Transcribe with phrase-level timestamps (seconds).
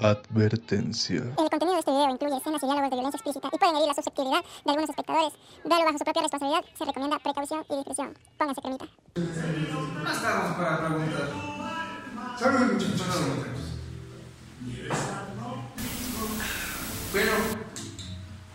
[0.00, 1.22] Advertencia.
[1.38, 3.88] El contenido de este video incluye escenas y diálogos de violencia explícita y pueden herir
[3.88, 5.32] la susceptibilidad de algunos espectadores.
[5.64, 6.64] Véalo bajo su propia responsabilidad.
[6.78, 8.18] Se recomienda precaución y discreción.
[8.38, 8.86] Pónganse cremita.
[9.16, 11.28] No estamos para preguntar.
[12.38, 12.98] Saludos muchachos.
[17.12, 17.32] Bueno,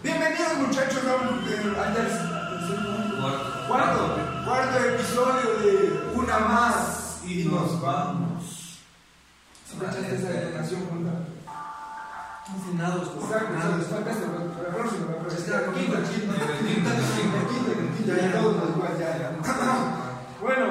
[0.04, 4.02] bienvenidos muchachos a un eh, al Cuarto.
[4.46, 8.80] cuarto, episodio de Una Más y nos vamos.
[9.68, 11.12] ¿Escuchaste esa detonación junta?
[14.60, 15.08] El próximo.
[15.30, 15.52] Es que
[19.00, 19.32] ya, ya.
[20.42, 20.68] Bueno,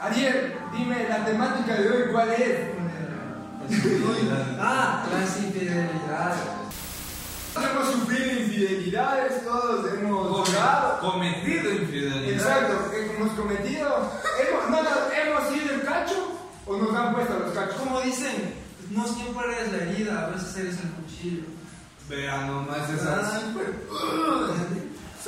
[0.00, 2.76] Ariel, dime la temática de hoy, ¿cuál es?
[4.60, 6.38] Ah, las infidelidades.
[7.54, 10.50] Todos hemos sufrido infidelidades, todos hemos.
[11.00, 12.28] Cometido infidelidad.
[12.30, 14.12] Exacto, hemos cometido.
[14.46, 16.32] Hemos, no, hemos sido el cacho
[16.66, 17.76] o nos han puesto los cachos.
[17.76, 21.44] Como dicen, no siempre eres la herida, a veces eres el cuchillo.
[22.08, 23.42] Vean nomás Ah, esas.
[23.52, 23.66] pues.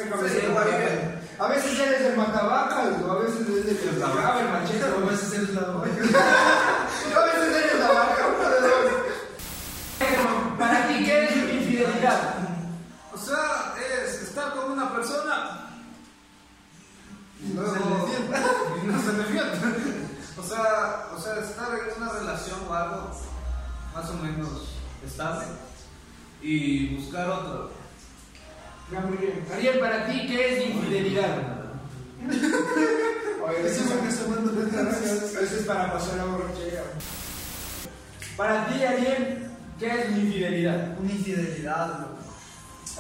[0.07, 0.45] Igual, papel.
[0.45, 1.19] igual.
[1.41, 4.85] A veces eres el matavacas o a veces eres el que El se machete.
[4.85, 5.61] A veces eres la.
[7.17, 8.93] A veces eres la vaca, uno de dos.
[10.59, 12.35] Para ti, ¿qué es infidelidad?
[13.13, 15.69] O sea, es estar con una persona
[17.45, 18.39] y luego Se le sienta.
[18.83, 19.51] y no se le fiel.
[20.39, 23.11] O sea, o sea, estar en una relación o algo
[23.95, 24.69] más o menos
[25.05, 25.47] estable
[26.43, 27.71] y buscar otro.
[28.93, 29.45] Ya, muy bien.
[29.53, 31.39] Ariel, para ti, ¿qué es infidelidad?
[33.65, 36.83] Eso es lo que se manda de Eso es para pasar la borrachera.
[38.37, 40.99] Para ti, Ariel, ¿qué es la infidelidad?
[40.99, 42.19] Una infidelidad, loco.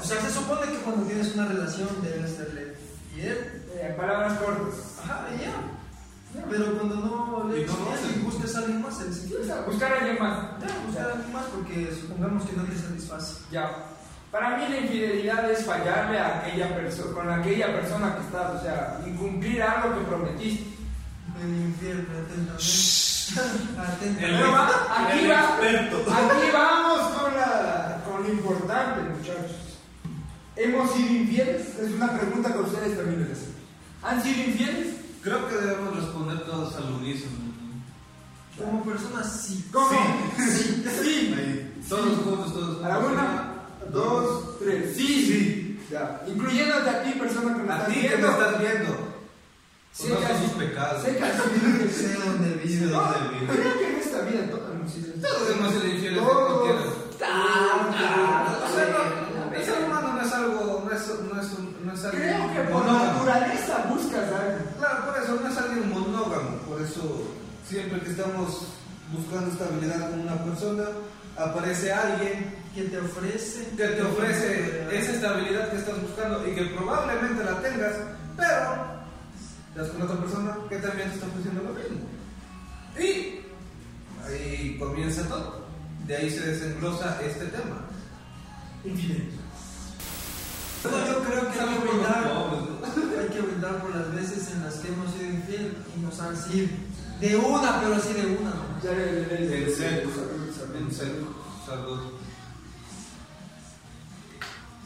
[0.00, 2.74] O sea, se supone que cuando tienes una relación debes serle
[3.14, 3.62] fiel.
[3.74, 4.98] Eh, palabras cortas.
[5.02, 5.77] Ajá, ya.
[6.32, 7.74] Pero cuando no le no
[8.24, 8.98] buscas a alguien más.
[9.66, 10.38] Buscar a alguien más.
[10.60, 13.44] Ya, buscar a alguien más porque supongamos que no te satisface.
[13.50, 13.86] Ya.
[14.30, 18.62] Para mí la infidelidad es fallarle a aquella persona, con aquella persona que estás, o
[18.62, 20.64] sea, incumplir algo que prometiste.
[21.40, 22.08] El infierno,
[23.78, 24.26] atentamente.
[24.26, 29.78] Pero va, aquí el va, aquí vamos con, la, con lo importante, muchachos.
[30.56, 31.78] ¿Hemos sido infieles?
[31.78, 33.54] Es una pregunta que ustedes también les hacen.
[34.02, 34.97] ¿Han sido infieles?
[35.28, 37.48] Creo que debemos responder todos al unísono.
[38.58, 39.68] Como persona, sí.
[39.72, 39.88] ¿Cómo?
[40.38, 40.82] Sí.
[41.02, 41.34] Sí.
[41.38, 42.84] Ahí, Todos juntos, todos juntos.
[42.84, 43.52] A la una,
[43.92, 44.96] dos, tres.
[44.96, 45.80] Sí, sí.
[45.90, 46.22] Ya.
[46.26, 49.08] Incluyéndote a ti, persona que me A estás ti que me estás viendo.
[49.92, 51.02] Sé Conozco casi- tus pecados.
[51.02, 51.10] sé
[51.92, 52.86] Sé dónde Sí, vive.
[52.90, 53.52] ¿dónde vive?
[53.54, 56.58] Creo que en esta vida todos hemos sido Todos hemos sido infieles de Todos.
[56.58, 56.92] cualquiera.
[57.30, 58.66] Ah, claro.
[58.66, 58.86] O sea,
[59.48, 61.08] no, el ser humano no es algo, no es,
[61.84, 63.04] no es, alguien Creo que por monógamo.
[63.12, 64.58] naturaleza buscas algo.
[64.78, 66.56] Claro, por eso no es alguien monógamo.
[66.68, 67.22] Por eso,
[67.68, 68.68] siempre que estamos
[69.12, 70.84] buscando estabilidad con una persona,
[71.36, 73.68] aparece alguien Que te ofrece.
[73.76, 77.94] que te ofrece esa estabilidad que estás buscando y que probablemente la tengas,
[78.36, 78.98] pero
[79.70, 82.06] estás con otra persona que también te está ofreciendo lo mismo.
[82.98, 83.40] Y
[84.26, 85.66] ahí comienza todo.
[86.06, 87.76] De ahí se desenglosa este tema.
[88.84, 89.30] Infiel.
[90.84, 92.32] Yo creo que hay que brindar,
[93.20, 96.36] hay que brindar por las veces en las que hemos sido infiel y nos han
[96.36, 96.68] sido
[97.20, 98.52] de una, pero así de una.
[98.82, 100.76] Ya le- le- le- En serio, Salud, salud.
[100.76, 101.26] en serio.
[101.66, 102.00] Salud.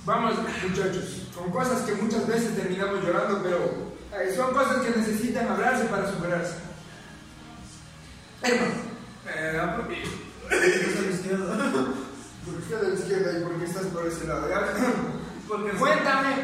[0.06, 0.34] Vamos,
[0.68, 1.04] muchachos,
[1.36, 3.58] con cosas que muchas veces terminamos llorando, pero
[4.18, 6.54] eh, son cosas que necesitan hablarse para superarse.
[8.42, 8.72] Hermano,
[9.28, 9.52] Eh,
[10.50, 11.56] la izquierda.
[12.44, 14.48] ¿por qué a la izquierda y por qué estás por ese lado?
[15.52, 16.34] Porque Cuéntame,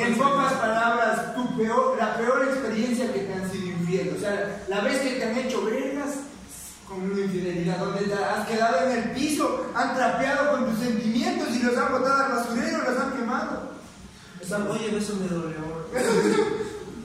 [0.00, 4.14] en pocas palabras, tu peor, la peor experiencia que te han sido infiel.
[4.16, 6.14] O sea, la vez que te han hecho vergas
[6.88, 11.54] con una infidelidad, donde te has quedado en el piso, han trapeado con tus sentimientos
[11.54, 13.70] y los han botado al basurero, los han quemado.
[14.40, 15.58] Esa, oye, eso me dolió.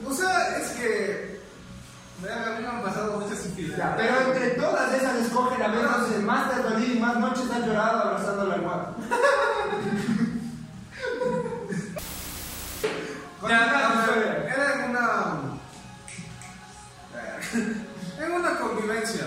[0.06, 1.40] O sea, es que.
[2.24, 3.94] A mí me han pasado muchas infidelidades.
[3.96, 7.64] pero entre todas esas escoge la menos el más te dolido y más noches has
[7.64, 8.94] llorado abrazando la almohada.
[13.48, 14.54] Ya, Continúa tu a ver, historia.
[14.54, 15.40] era en una.
[18.24, 19.26] En una convivencia.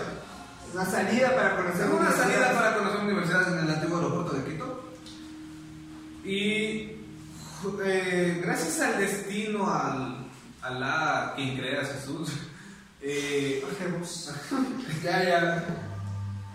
[0.73, 4.83] Una salida para conocer una salida para conocer universidades en el antiguo aeropuerto de Quito.
[6.23, 6.91] Y
[7.83, 10.27] eh, gracias al destino, al
[10.61, 12.29] Alá, quien crea Jesús,
[13.01, 13.63] eh,
[15.03, 15.65] Ya, ya.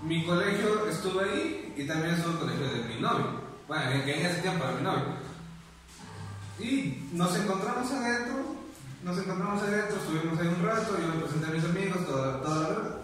[0.03, 3.41] mi colegio estuvo ahí y también estuvo el colegio de mi novio.
[3.69, 5.05] Bueno, en- que en ese tiempo era mi novio.
[6.59, 8.57] Y nos encontramos adentro,
[9.05, 12.61] nos encontramos adentro, estuvimos ahí un rato, yo me presenté a mis amigos, toda, toda
[12.61, 12.97] la verdad.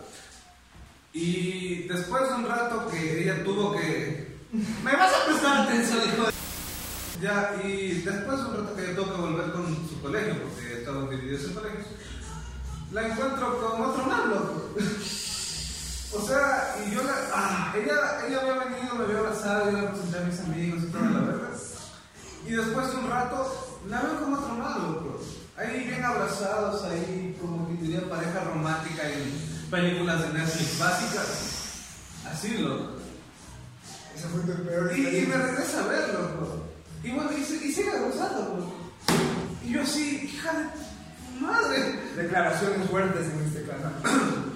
[1.12, 6.26] Y después de un rato que ella tuvo que Me vas a prestar atención, hijo
[6.26, 6.32] de...
[7.20, 11.10] Ya, y después un rato que yo tengo que volver con su colegio, porque estaban
[11.10, 11.86] divididos en colegios,
[12.92, 14.74] la encuentro con otro loco.
[16.10, 17.12] O sea, y yo la.
[17.34, 20.86] Ah, ella, ella había venido, me había abrazado, yo la presenté a mis amigos y
[20.86, 21.37] toda la verdad.
[22.48, 25.20] Y después de un rato, la veo con otro man, loco.
[25.54, 31.26] Ahí bien abrazados, ahí como que diría pareja romántica en películas de Netflix básicas.
[32.24, 32.92] Así, loco.
[34.16, 36.64] Esa fue tu peor Y, y me regresa a ver, loco.
[37.04, 38.74] Y bueno, y, sigue abrazando, loco.
[39.66, 42.00] Y yo así, hija de madre.
[42.16, 43.92] Declaraciones fuertes en este canal.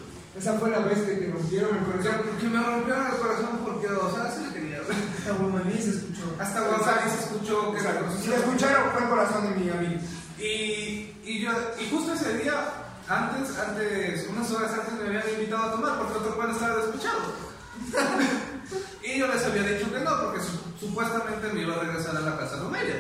[0.42, 2.22] Esa fue la vez que te rompieron el corazón.
[2.26, 4.90] porque me rompieron el corazón porque, o sea, sí le quería ver.
[5.18, 6.34] Hasta Guamaní se escuchó.
[6.40, 8.04] Hasta WhatsApp se escuchó que Exacto.
[8.20, 10.00] Si la escucharon, fue el corazón de mi amigo.
[10.40, 12.54] Y, y, yo, y justo ese día,
[13.08, 17.20] antes, antes, unas horas antes me habían invitado a tomar porque otro pan estaba despechado.
[19.04, 22.20] y yo les había dicho que no, porque su- supuestamente me iba a regresar a
[22.20, 22.96] la casa con ella.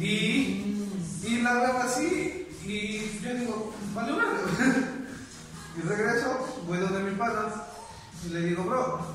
[0.00, 0.86] Y,
[1.24, 4.92] y la veo así, y yo digo, vale, verga.
[5.76, 7.48] Y regreso, voy donde mi pana,
[8.24, 9.06] y le digo, bro,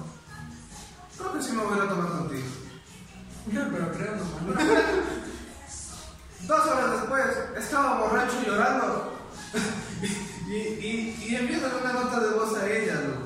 [1.17, 2.47] creo que sí me voy a tomar contigo.
[3.47, 4.13] No, pero creo.
[6.47, 7.25] Dos horas después,
[7.57, 9.17] estaba borracho llorando.
[10.47, 13.21] y, y, y enviándole una nota de voz a ella, loco.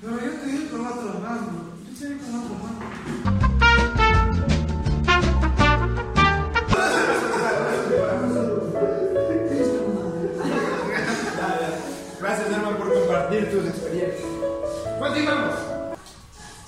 [0.00, 1.72] Pero yo di con otro man, loco.
[1.98, 2.74] Yo di con otro man.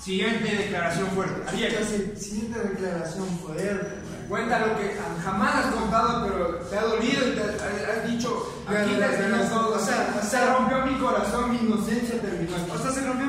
[0.01, 1.49] Siguiente declaración fuerte.
[1.49, 3.77] Ariel, Casi siguiente declaración fuerte.
[4.29, 8.53] cuenta lo que jamás has contado, pero te ha dolido y te has, has dicho,
[8.65, 9.75] aquí ya, todo.
[9.75, 12.55] o sea, se rompió mi corazón, mi inocencia terminó.
[12.73, 13.26] O sea, se rompió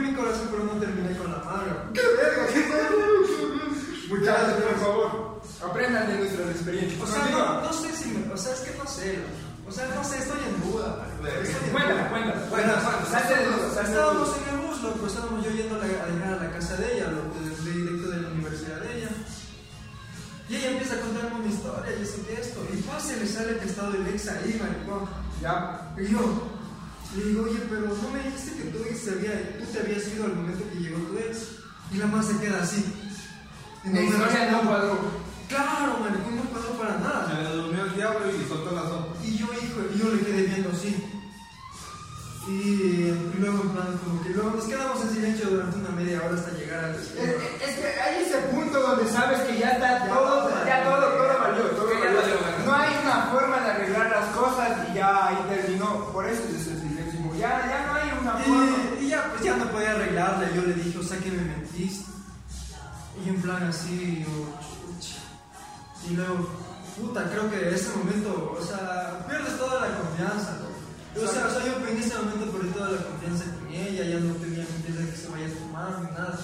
[21.89, 24.61] una historia, y eso que esto, y pase le sale que estado el ex ahí,
[24.61, 25.09] maricón.
[25.41, 25.95] Ya.
[25.97, 26.49] Y yo
[27.17, 30.07] le digo, oye, pero no me dijiste que tu ex se había, tú te habías
[30.09, 31.39] ido al momento que llegó tu ex.
[31.93, 32.85] Y la más se queda así.
[33.85, 34.99] Y La historia no cuadró.
[35.49, 37.29] Claro, maricón, no cuadró para nada.
[37.29, 39.15] Se le durmió el diablo y soltó la sopa.
[39.25, 41.03] Y yo, hijo, y yo le quedé viendo así.
[42.49, 46.35] Y luego, en plan, como que luego nos quedamos en silencio durante una media hora
[46.35, 50.28] hasta llegar al Es, es que hay ese punto donde sabes que ya está todo,
[60.19, 62.11] Yo le dije, o sea, que me mentiste.
[63.25, 64.51] Y en plan así, yo.
[66.11, 66.49] Y luego,
[66.99, 70.75] puta, creo que en ese momento, o sea, pierdes toda la confianza, loco.
[71.15, 74.19] O sea, o sea, yo en ese momento perdí toda la confianza con ella, ya
[74.19, 76.39] no tenía confianza de que se vaya a tomar ni nada.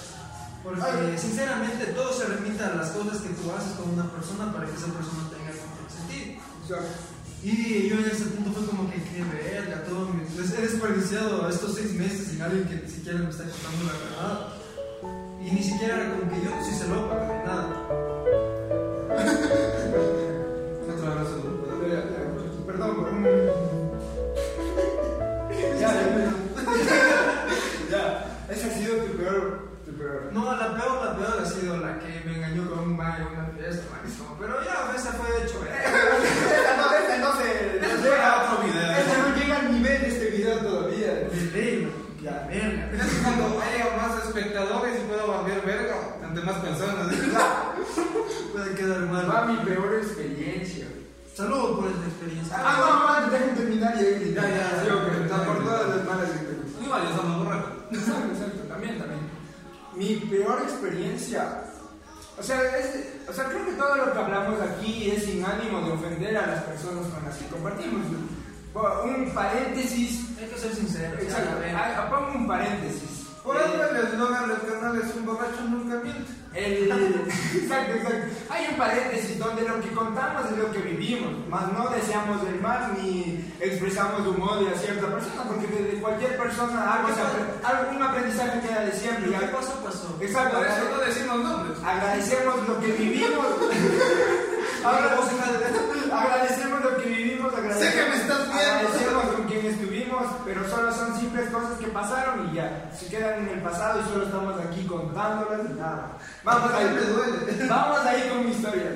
[0.63, 1.19] Porque Ay.
[1.19, 4.77] sinceramente todo se remite a las cosas que tú haces con una persona para que
[4.77, 6.39] esa persona tenga confianza en ti.
[7.45, 10.25] Y yo en ese punto fue como que, qué verga, todo mi...
[10.35, 13.93] pues, He desperdiciado estos seis meses sin alguien que ni siquiera me está contando la
[14.01, 14.49] verdad.
[15.45, 17.69] Y ni siquiera era como que yo se lo pago ni nada.
[20.95, 21.37] Otro abrazo.
[22.67, 22.95] perdón.
[25.81, 26.33] Ya, ya,
[27.91, 28.05] ya.
[28.51, 29.69] Ese ha sido tu peor.
[29.85, 30.31] Tu peor.
[30.33, 33.51] No, la peor, la peor ha sido la que me engañó con un en una
[33.57, 34.37] fiesta, marisco.
[34.41, 35.71] Pero ya, esa fue hecho, eh.
[35.85, 37.81] Esta no, esta no se.
[37.81, 38.91] no Ese llega- era otro video.
[38.93, 41.13] Esta no llega al nivel de este video todavía.
[41.13, 41.93] De ley,
[42.23, 42.91] ya, verga.
[43.05, 45.61] Es cuando haya más espectadores y puedo cambiar
[46.35, 47.15] ante más personas.
[48.53, 49.49] Puede quedar Va mal.
[49.53, 50.87] mi peor experiencia.
[51.35, 52.57] Saludos por esta experiencia.
[52.59, 54.83] Ah, no, no, dejen terminar y ahí Ya, ya.
[54.85, 56.81] Sí, ok, está por todas las malas experiencias.
[56.85, 57.73] Yo estamos borrachos.
[57.93, 59.21] Exacto, exacto, también, también.
[59.97, 61.65] Mi peor experiencia.
[62.39, 65.81] O sea, es- o sea, creo que todo lo que hablamos aquí es sin ánimo
[65.83, 68.03] de ofender a las personas con las que compartimos.
[68.73, 70.31] Bueno, Un paréntesis.
[70.41, 71.17] Hay que ser sincero.
[71.21, 73.14] Exacto, ah, pongo un paréntesis.
[73.45, 76.33] Por algo el eslogan del canal es un borracho nunca miente.
[76.55, 76.91] El,
[77.61, 78.27] exacto, exacto.
[78.49, 82.61] Hay un paréntesis donde lo que contamos es lo que vivimos, más no deseamos el
[82.63, 87.21] mal ni expresamos un odio a cierta persona, porque de, de cualquier persona algo, se
[87.21, 89.37] apre- algo- un aprendizaje queda de siempre.
[89.37, 90.17] Al- pasó, pasó.
[90.21, 91.79] Exacto, Por eso no decimos nombres.
[91.85, 93.47] agradecemos lo que vivimos.
[94.85, 98.61] Ahora vos deja de agradecemos lo que vivimos, agradecemos, Sé que me estás viendo.
[98.75, 101.19] agradecemos con quien estuvimos, pero solo son
[101.65, 102.91] cosas que pasaron y ya.
[102.99, 106.19] Se quedan en el pasado y solo estamos aquí contándolas y nada.
[106.45, 107.67] Vamos ahí, me duele.
[107.69, 108.91] Vamos ahí con mi historia.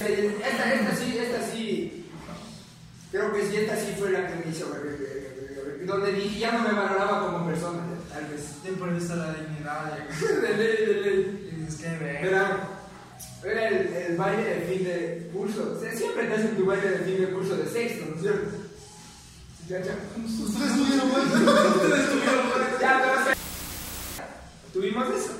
[0.00, 2.10] Eh, Esta, esta sí, esta sí.
[3.10, 4.70] Creo que sí, esta sí fue la que me hizo.
[4.70, 7.80] ver, ver, ver, ver, ver, Donde dije ya no me valoraba como persona,
[8.12, 8.56] tal vez.
[8.62, 9.98] Siempre vista la dignidad.
[10.42, 11.52] De ley, de ley.
[11.60, 12.20] Y es que ve.
[12.20, 12.58] Era,
[13.44, 15.74] era el, el baile de fin de curso.
[15.76, 18.22] O sea, siempre te hacen tu baile de fin de curso de sexto, ¿no es
[18.22, 18.71] cierto?
[19.68, 19.94] Ya, ya.
[20.16, 23.36] Ustedes tuvieron Ustedes tuvieron Ya, pero.
[24.72, 25.32] Tuvimos eso.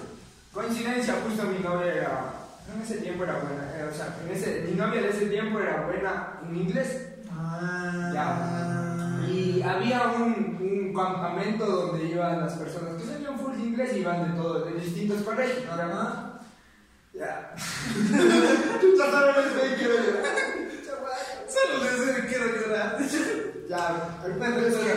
[0.53, 2.35] Coincidencia, justo mi novia era.
[2.75, 3.65] En ese tiempo era buena.
[3.77, 7.09] eh, o sea, en ese, mi novia de ese tiempo era buena en inglés.
[7.37, 8.11] Ah.
[8.15, 9.27] Ya.
[9.29, 14.01] Y había un, un campamento donde iban las personas que sabían full de inglés y
[14.01, 15.65] iban de todos, de distintos colegios.
[15.67, 15.89] ¿no?
[15.89, 16.33] ¿no?
[17.15, 17.55] Ya.
[18.81, 20.25] Tú ya sabes lo que quiero llorar.
[21.49, 22.99] Solo les quiero llorar.
[23.69, 24.93] Ya, Me punto es que.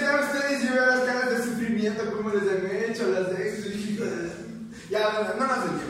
[0.00, 3.62] vea a ustedes y veo las caras de sufrimiento, como les han hecho las ex.
[4.90, 5.82] Ya, no, no nos.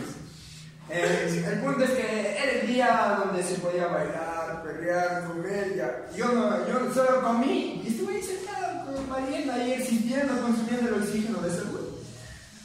[0.90, 5.74] Eh, el punto es que era el día donde se podía bailar, pelear, comer.
[5.76, 6.06] Ya.
[6.16, 11.02] Yo, no, yo solo comí y estuve ahí sentado con Mariela ahí existiendo, consumiendo el
[11.02, 11.88] oxígeno de salud.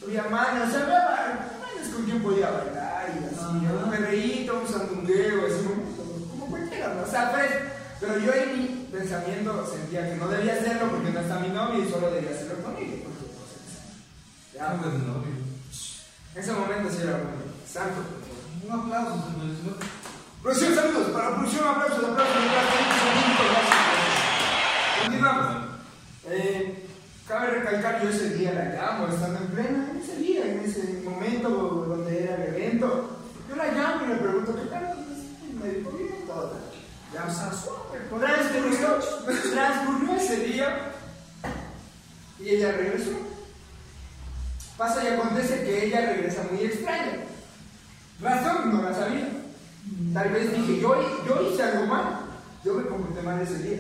[0.04, 3.66] Había manos, había manos con quien podía bailar y así.
[3.66, 3.86] Ajá.
[3.86, 7.04] Un perreíto, un sandungueo, ese momento, como cualquiera, ¿no?
[7.04, 7.50] O sea, pues,
[8.00, 11.84] pero yo en mi pensamiento sentía que no debía hacerlo porque no está mi novia
[11.86, 13.04] y solo debía hacerlo con ella.
[13.04, 13.50] Porque, pues,
[14.54, 15.36] ya, Ya, pues, novio.
[16.36, 17.48] en ese momento sí era bueno.
[17.68, 18.02] Santo.
[18.64, 19.58] Un aplauso, señores.
[20.42, 21.08] Producción, saludos.
[21.12, 22.36] Para producción, aplausos, aplausos.
[22.36, 22.78] aplausos.
[25.04, 25.56] Continuamos.
[26.30, 26.86] Eh,
[27.28, 31.02] cabe recalcar, yo ese día la llamo, estando en plena, en ese día, en ese
[31.04, 33.18] momento donde era el evento.
[33.50, 35.06] Yo la llamo y le pregunto, ¿qué tal?
[35.50, 36.54] Y me dijo, bien, todo.
[36.54, 36.97] Ya, o sea, suave.
[38.20, 39.00] Transcurrió,
[39.54, 40.92] transcurrió ese día
[42.40, 43.12] y ella regresó.
[44.78, 47.24] Pasa y acontece que ella regresa muy extraña.
[48.22, 49.30] Razón, no la sabía.
[50.14, 52.20] Tal vez dije, yo, yo hice algo mal.
[52.64, 53.80] Yo me comporté mal ese día.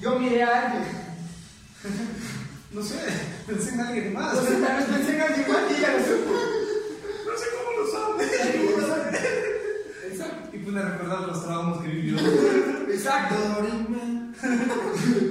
[0.00, 0.84] Yo miré a alguien.
[2.72, 2.96] No sé,
[3.46, 4.34] pensé en alguien más.
[4.34, 6.32] No sé, tal vez pensé en alguien más y ella lo supo.
[7.24, 8.24] No sé cómo lo sabe.
[10.12, 10.50] Exacto.
[10.52, 12.16] Y pude recordar los traumas que vivió.
[12.96, 13.34] Exacto.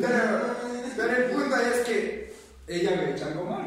[0.01, 0.55] Pero,
[0.97, 2.33] pero el punto es que
[2.67, 3.65] ella me hecho algo mal.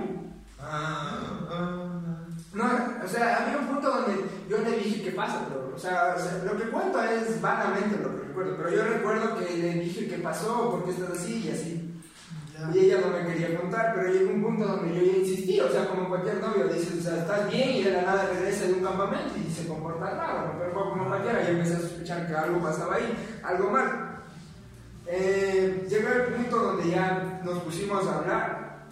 [0.60, 2.64] Ah, ah, No,
[3.04, 6.20] o sea, había un punto donde yo le dije qué pasa, pero, o sea, o
[6.20, 10.08] sea, lo que cuento es vagamente lo que recuerdo, pero yo recuerdo que le dije
[10.08, 11.94] qué pasó, por qué estás así y así.
[12.54, 12.70] Ya.
[12.74, 15.70] Y ella no me quería contar, pero llegó un punto donde yo ya insistí, o
[15.70, 18.72] sea, como cualquier novio, dices, o sea, estás bien y de la nada regresa de
[18.74, 22.34] un campamento y se comporta raro, pero fue como cualquiera, y empecé a sospechar que
[22.34, 24.08] algo pasaba ahí, algo mal.
[25.06, 28.86] Eh, llegó el punto donde ya nos pusimos a hablar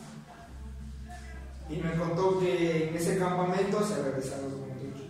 [1.68, 5.04] y me contó que en ese campamento se regresaron con mucho.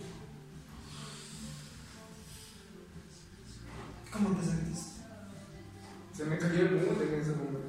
[4.11, 5.01] ¿Cómo te sentiste?
[6.13, 7.66] Se me cayó el mundo en ese momento.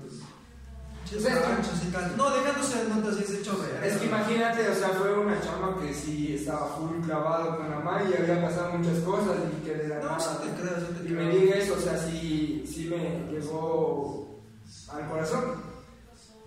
[2.17, 3.83] No, dejándose de notas ese hecho real.
[3.85, 7.79] Es que imagínate, o sea, fue una chama que sí estaba full clavado con la
[7.81, 11.09] madre y había pasado muchas cosas y que de la No, nada- te creo, te
[11.09, 11.41] Y me creo.
[11.41, 14.39] diga eso, o sea, sí, sí me llegó
[14.93, 15.69] al corazón.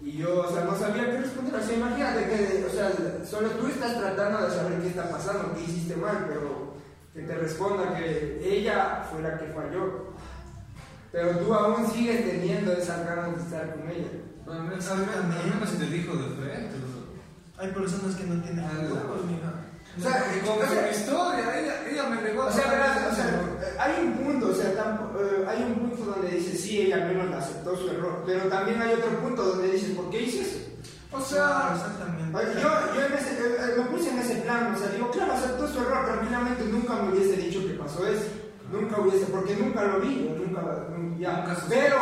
[0.01, 1.55] Y yo, o sea, no sabía qué responder.
[1.55, 2.91] O sea, imagínate que, o sea,
[3.25, 6.71] solo tú estás tratando de saber qué está pasando, qué hiciste mal, pero
[7.13, 10.11] que te responda que ella fue la que falló.
[11.11, 14.07] Pero tú aún sigues teniendo esas ganas de estar con ella.
[14.47, 16.75] Al menos, menos te dijo de frente.
[17.57, 18.95] Hay personas que no tienen Algo.
[18.95, 19.53] huevos, mija.
[19.97, 22.45] O sea, Y con su historia, ella, ella me negó.
[22.45, 26.05] O sea, verás, o sea, hay un punto, o sea, tampo- eh, hay un punto
[26.05, 29.71] donde dice, sí, ella al menos aceptó su error, pero también hay otro punto donde
[29.71, 30.59] dice, ¿por qué hice eso?
[31.11, 32.61] O sea, exactamente.
[32.61, 35.33] yo, yo en ese, eh, eh, me puse en ese plan, o sea, digo, claro,
[35.33, 38.27] aceptó su error, tranquilamente nunca me hubiese dicho que pasó eso,
[38.71, 41.97] nunca hubiese, porque nunca lo vi, yo nunca, nunca- ya, Nunca pero,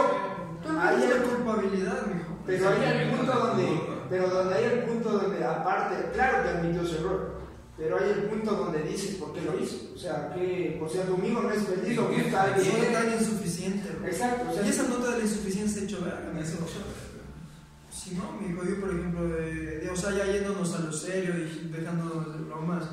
[0.80, 2.29] Hay hay culpabilidad, mijo.
[2.58, 6.86] Pero hay el punto donde, pero donde hay el punto donde, aparte, claro que admitió
[6.86, 7.40] su error,
[7.78, 9.78] pero hay el punto donde dices por qué lo hizo.
[9.96, 12.94] O sea, que, o sea, tu amigo no es feliz, busca a Fue alguien.
[12.94, 14.08] tan insuficiente, bro.
[14.08, 16.68] Exacto, o sea, Y esa nota de la insuficiencia se ha hecho verga, Me shock.
[17.92, 21.34] Si no, mijo, yo por ejemplo, de, de- o sea, ya yéndonos a lo serio
[21.38, 22.84] y dejándonos de bromas,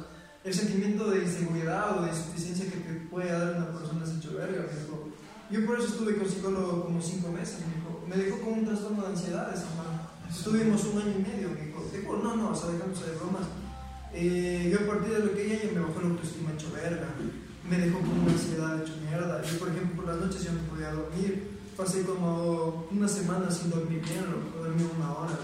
[0.45, 4.19] el sentimiento de inseguridad o de insuficiencia que te puede dar una persona se ha
[4.19, 4.65] hecho verga.
[5.51, 7.86] Yo por eso estuve con psicólogo como cinco meses, mijo.
[8.09, 10.07] Me dejó con un trastorno de ansiedad esa mano.
[10.31, 11.85] Estuvimos un año y medio, mijo.
[11.93, 13.47] Digo, no, no, o sea, dejándose de bromas.
[14.13, 17.09] Eh, yo a partir de lo que ella me bajó la autoestima hecho verga.
[17.69, 19.43] Me dejó con una ansiedad hecho mierda.
[19.43, 21.59] Yo, por ejemplo, por las noches yo no podía dormir.
[21.77, 25.39] pasé como una semana sin dormir bien, loco, dormí una hora.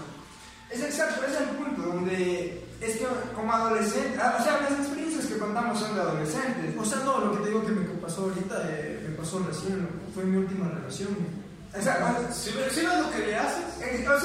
[0.71, 3.05] Es exacto, es el punto donde es que
[3.35, 6.75] como adolescente, ah, o sea, las experiencias que contamos son de adolescentes.
[6.79, 9.87] O sea, no, lo que te digo que me pasó ahorita, eh, me pasó recién,
[10.15, 11.42] fue mi última relación.
[11.75, 12.33] Exacto.
[12.33, 13.63] Si ves lo que le haces,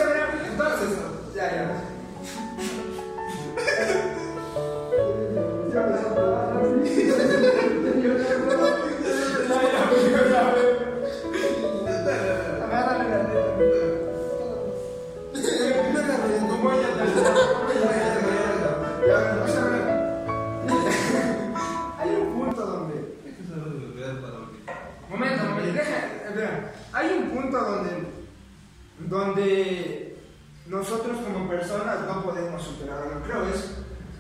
[0.07, 0.89] mira, entonces,
[1.35, 1.85] ya, ya.
[9.51, 10.78] Hay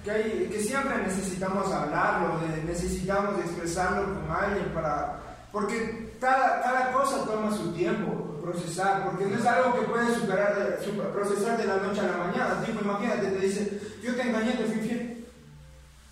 [0.08, 5.20] que, hay, que siempre necesitamos hablarlo, de- necesitamos expresarlo con alguien para...
[5.52, 10.56] Porque cada, cada cosa toma su tiempo procesar, porque no es algo que puedes superar,
[10.56, 12.62] de- super- procesar de la noche a la mañana.
[12.64, 15.26] Tipo, imagínate, te dice, yo te engañé, te fui infiel.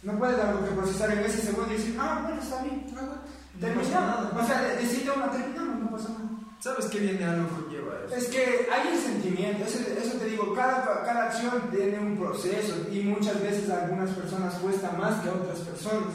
[0.03, 3.13] No puedes algo que procesar en ese segundo y decir, ah, bueno, está bien, bueno.
[3.13, 3.91] No Terminamos.
[3.91, 4.31] nada.
[4.43, 6.31] O sea, de- decirte una terminamos, no pasa nada.
[6.61, 8.15] ¿Sabes qué viene algo que lleva eso?
[8.17, 12.87] Es que hay un sentimiento, eso, eso te digo, cada, cada acción tiene un proceso
[12.93, 16.09] y muchas veces a algunas personas cuesta más que a otras personas.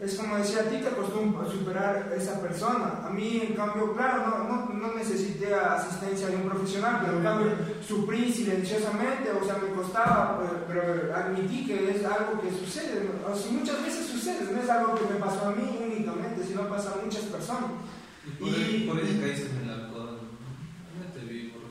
[0.00, 1.20] Es como decía, a ti te costó
[1.52, 3.04] superar esa persona.
[3.06, 7.22] A mí, en cambio, claro, no, no, no necesité asistencia de un profesional, pero en
[7.22, 7.52] cambio
[7.86, 13.10] sufrí silenciosamente, o sea, me costaba, pero, pero admití que es algo que sucede.
[13.30, 16.66] O sea, muchas veces sucede, no es algo que me pasó a mí únicamente, sino
[16.66, 17.70] pasa a muchas personas.
[18.26, 20.18] Y por, Y- por ahí caíste en el alcohol.
[20.96, 21.68] No te vi, por lo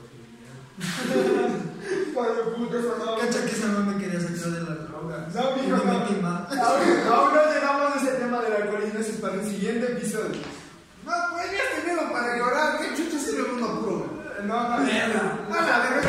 [0.80, 2.16] que
[3.26, 5.28] Cacha que esa no me quería sacar de la droga.
[5.34, 5.82] No, mijo, no.
[7.12, 10.40] Aún, no llegamos a ese tema del alcoholismo, ese es para un siguiente episodio.
[11.04, 12.78] No, pues ya has tenido para llorar.
[12.80, 14.06] ¿Qué chucha sirve uno puro?
[14.44, 15.22] No, no, Mierda.
[15.48, 16.00] No, no, déjame,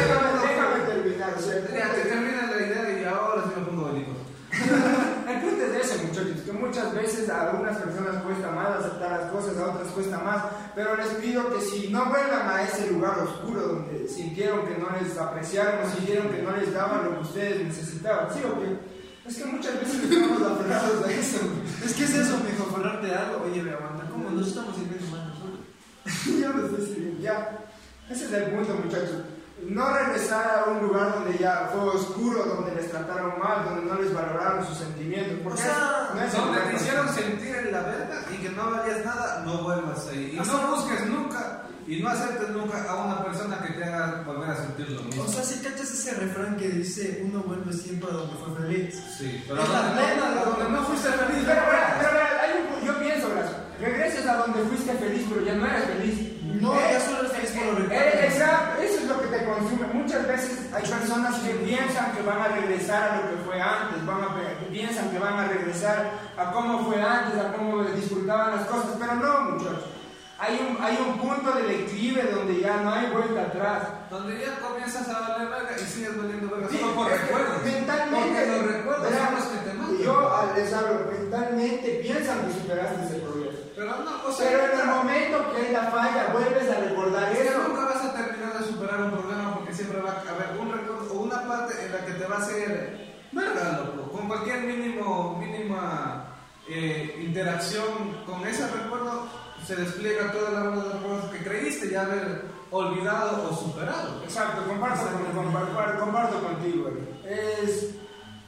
[0.85, 1.33] terminar.
[1.37, 4.11] O sea, el te termina idea y ahora sí me pongo bonito.
[4.51, 9.31] el punto es ese, muchachos, que muchas veces a algunas personas cuesta más aceptar las
[9.31, 10.43] cosas, a otras cuesta más,
[10.75, 14.87] pero les pido que si no vuelvan a ese lugar oscuro donde sintieron que no
[14.99, 18.77] les apreciaron o sintieron que no les daban lo que ustedes necesitaban, ¿sí o qué?
[19.27, 21.37] Es que muchas veces estamos aferrados a eso.
[21.85, 23.45] Es que es eso, mijo, aferrarte a algo.
[23.45, 24.09] Oye, me aguanta.
[24.09, 25.59] ¿Cómo nos estamos sirviendo mal nosotros?
[26.41, 27.59] Ya lo estoy sirviendo, ya.
[28.09, 29.21] Ese es el punto, muchachos.
[29.67, 34.01] No regresar a un lugar donde ya fue oscuro, donde les trataron mal, donde no
[34.01, 35.37] les valoraron sus sentimientos.
[35.43, 38.71] Porque O sea, no es Donde te hicieron sentir en la verga y que no
[38.71, 40.33] valías nada, no vuelvas ahí.
[40.35, 43.83] Y O sea, no busques nunca y no aceptes nunca a una persona que te
[43.83, 45.23] haga volver a sentir lo mismo.
[45.23, 48.95] O sea, si cachas ese refrán que dice uno vuelve siempre a donde fue feliz.
[49.17, 49.81] sí, pero es la
[50.15, 51.61] no, donde no fuiste feliz, Pero,
[51.99, 55.85] pero, hay un- yo pienso, Blas, regresas a donde fuiste feliz, pero ya no eres
[55.85, 56.27] feliz.
[56.61, 58.23] No, Eh, ya solo eres feliz por los eh, recuerdos.
[58.33, 59.87] Exacto, eso es lo que te consume.
[59.93, 64.05] Muchas veces hay personas que piensan que van a regresar a lo que fue antes,
[64.05, 68.65] van a, piensan que van a regresar a cómo fue antes, a cómo disfrutaban las
[68.65, 69.85] cosas, pero no, muchachos.
[70.39, 73.83] Hay un, hay un punto de declive donde ya no hay vuelta atrás.
[74.09, 77.61] Donde ya comienzas a valer verga y sigues valiendo verga Sí, solo por recuerdos.
[77.63, 79.97] Mentalmente, Porque los recuerdos verá, son los que te matan.
[79.97, 83.51] Yo al- les hablo, mentalmente piensan que superaste ese problema.
[83.75, 87.31] Pero no, o sea, Pero en el momento que hay la falla, vuelves a recordar
[87.33, 87.67] eso.
[87.67, 89.40] nunca vas a terminar de superar un problema
[89.71, 92.35] porque siempre va a haber un recuerdo o una parte en la que te va
[92.35, 94.11] a hacer verga, loco.
[94.11, 96.35] Con cualquier mínimo, mínima
[96.67, 97.85] eh, interacción
[98.25, 99.27] con ese recuerdo
[99.65, 104.21] se despliega toda la bola de recuerdos que creíste ya haber olvidado o superado.
[104.23, 106.89] Exacto, comparto, comparto, comparto contigo.
[107.25, 107.95] Es,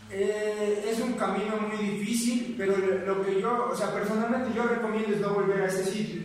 [0.09, 5.13] eh, es un camino muy difícil, pero lo que yo, o sea, personalmente yo recomiendo
[5.13, 6.21] es no volver a ese sitio.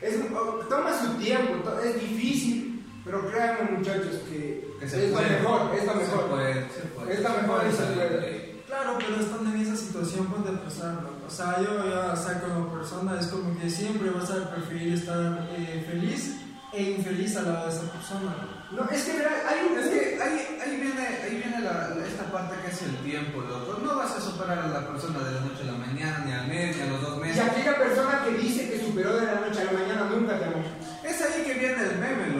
[0.00, 2.67] Es, oh, toma su tiempo, es difícil,
[3.08, 5.26] pero créanme muchachos que, Que se es puede.
[5.32, 6.26] lo mejor, es Se mejor.
[6.28, 7.14] puede, se puede.
[7.14, 8.20] Es la mejor Se y se salir puede.
[8.20, 8.62] de ahí.
[8.68, 11.08] Claro, pero estando en esa situación puede pasarlo.
[11.26, 14.92] O sea, yo ya, o sea, como persona es como que siempre vas a preferir
[14.92, 16.36] estar eh, feliz
[16.74, 18.36] e infeliz al lado de esa persona.
[18.70, 22.56] No, es que hay Es que ahí, ahí viene, ahí viene la- la- esta parte
[22.62, 23.80] que es el tiempo, loco.
[23.82, 26.46] No vas a superar a la persona de la noche a la mañana, ni al
[26.46, 27.40] mes, ni a los dos Y meses.
[27.42, 30.62] aquella persona que dice que superó de la noche a la mañana nunca te amó.
[31.02, 32.37] Es ahí que viene el meme, loco.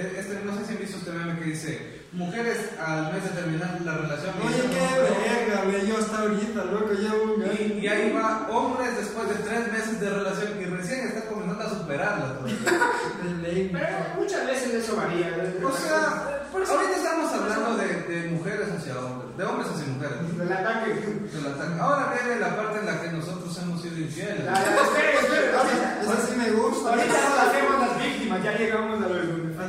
[0.00, 3.78] Este, no sé si han visto este meme que dice, mujeres al mes de terminar
[3.84, 4.34] la relación.
[4.44, 8.96] Oye, qué verga, ve, yo hasta ahorita, loco, llevo un Y, y ahí va hombres
[8.96, 12.38] después de tres meses de relación y recién está comenzando a superarla.
[13.72, 15.28] Pero muchas veces eso varía.
[15.64, 20.38] O sea, ahorita estamos hablando de, de mujeres hacia hombres, de hombres hacia mujeres.
[20.38, 20.90] del ataque.
[20.90, 21.80] del ataque.
[21.80, 24.46] Ahora viene la parte en la que nosotros hemos sido infieles.
[24.48, 26.90] Ahorita- Esa sí me gusta.
[26.90, 28.42] Ahorita nos hacemos las víctimas.
[28.42, 29.14] ya llegamos a lo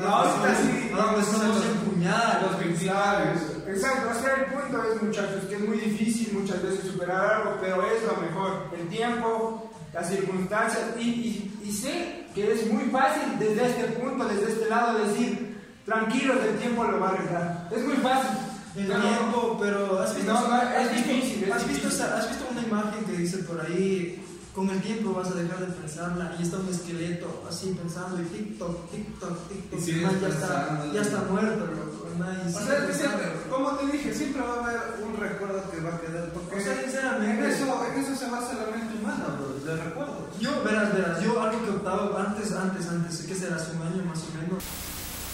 [0.02, 0.92] A No, somos- sí.
[0.94, 2.52] a donde somos empuñados.
[2.52, 3.40] Los victimarios.
[3.68, 7.58] Exacto, o sea, el punto es, muchachos, que es muy difícil muchas veces superar algo,
[7.62, 8.66] pero es lo mejor.
[8.78, 14.26] El tiempo, las circunstancias, y, y- y sé que es muy fácil desde este punto,
[14.26, 17.68] desde este lado, decir, tranquilos, el tiempo lo va a arreglar.
[17.72, 18.38] Es muy fácil.
[18.76, 22.06] El pero- tiempo, pero has visto, No, no, es difícil, es has visto, difícil.
[22.14, 24.24] has visto una imagen que dice por ahí,
[24.56, 28.26] con el tiempo vas a dejar de pensarla y está un esqueleto así pensando y
[28.26, 32.94] TikTok, TikTok, TikTok, Y man, ya, está, ya está muerto, loco, O sea, es que
[32.94, 36.30] siempre, como te dije, siempre va a haber un recuerdo que va a quedar.
[36.34, 39.84] Porque O sea, en sinceramente, eso, en eso se basa la mente humana, bro, de
[39.84, 40.38] recuerdos.
[40.40, 43.56] yo, verás, verás, yo algo que optaba antes, antes, antes, ¿qué será?
[43.56, 44.64] Hace un año más o menos.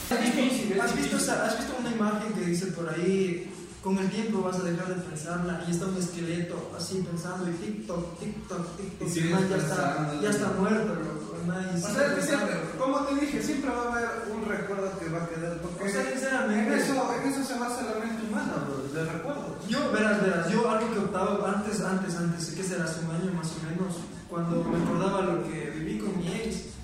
[0.09, 1.17] ¿Has visto, difícil.
[1.17, 3.51] esa- ¿Has visto una imagen que dice por ahí,
[3.87, 7.53] con el tiempo vas a dejar de pensarla y está un esqueleto así pensando y
[7.53, 12.99] TikTok, TikTok, TikTok, Y ya, está, ya está muerto, loco, O sea, que siempre, como
[13.05, 15.61] te dije, siempre va a haber un recuerdo que va a quedar.
[15.61, 19.09] Porque O sea, en sinceramente, eso, en eso se basa la mente humana, bro, de
[19.09, 19.69] recuerdos.
[19.69, 22.83] yo, verás, verás, yo algo que optaba antes, antes, antes, ¿qué será?
[22.83, 23.95] Hace un año más o menos,
[24.29, 26.75] cuando me acordaba lo que viví con mi ex